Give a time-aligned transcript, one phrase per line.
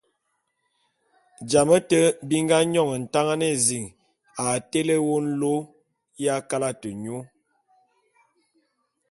[1.49, 3.85] Jame té bi nga nyòn Ntangan ézin
[4.43, 5.55] a tele wô nlô
[6.23, 7.19] ya kalate nyô.